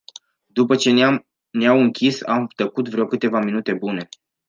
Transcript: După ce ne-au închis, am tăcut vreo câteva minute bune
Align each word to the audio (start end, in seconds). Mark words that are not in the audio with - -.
După 0.45 0.75
ce 0.75 0.91
ne-au 1.49 1.79
închis, 1.79 2.23
am 2.23 2.47
tăcut 2.55 2.89
vreo 2.89 3.05
câteva 3.05 3.39
minute 3.39 3.73
bune 3.73 4.09